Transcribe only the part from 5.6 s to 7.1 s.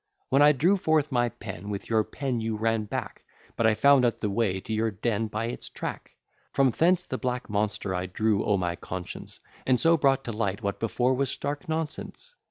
track: From thence